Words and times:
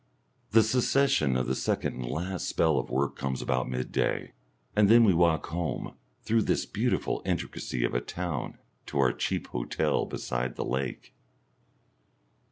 The 0.49 0.63
cessation 0.63 1.37
of 1.37 1.45
the 1.45 1.53
second 1.53 1.93
and 2.01 2.05
last 2.11 2.49
spell 2.49 2.79
of 2.79 2.89
work 2.89 3.15
comes 3.15 3.39
about 3.39 3.69
midday, 3.69 4.33
and 4.75 4.89
then 4.89 5.03
we 5.03 5.13
walk 5.13 5.45
home, 5.45 5.93
through 6.23 6.41
this 6.41 6.65
beautiful 6.65 7.21
intricacy 7.23 7.83
of 7.83 7.93
a 7.93 8.01
town 8.01 8.57
to 8.87 8.97
our 8.97 9.13
cheap 9.13 9.49
hotel 9.49 10.07
beside 10.07 10.55
the 10.55 10.65
lake. 10.65 11.13